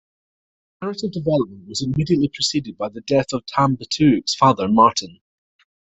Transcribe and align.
This 0.01 0.81
narrative 1.03 1.11
development 1.11 1.67
was 1.67 1.83
immediately 1.83 2.27
preceded 2.33 2.75
by 2.75 2.89
the 2.89 3.01
death 3.01 3.27
of 3.33 3.45
Tom 3.45 3.75
Batiuk's 3.77 4.33
father, 4.33 4.67
Martin. 4.67 5.19